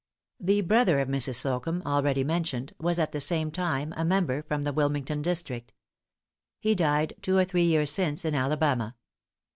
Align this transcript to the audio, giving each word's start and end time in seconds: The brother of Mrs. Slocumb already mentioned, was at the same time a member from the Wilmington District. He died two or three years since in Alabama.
The 0.39 0.61
brother 0.61 0.99
of 0.99 1.09
Mrs. 1.09 1.35
Slocumb 1.35 1.83
already 1.85 2.23
mentioned, 2.23 2.73
was 2.79 2.97
at 2.97 3.11
the 3.11 3.21
same 3.21 3.51
time 3.51 3.93
a 3.95 4.03
member 4.03 4.41
from 4.41 4.63
the 4.63 4.73
Wilmington 4.73 5.21
District. 5.21 5.75
He 6.59 6.73
died 6.73 7.13
two 7.21 7.37
or 7.37 7.45
three 7.45 7.65
years 7.65 7.91
since 7.91 8.25
in 8.25 8.33
Alabama. 8.33 8.95